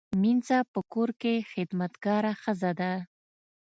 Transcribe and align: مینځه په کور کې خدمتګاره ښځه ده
مینځه 0.21 0.59
په 0.73 0.79
کور 0.93 1.09
کې 1.21 1.33
خدمتګاره 1.51 2.31
ښځه 2.41 2.71
ده 2.79 2.91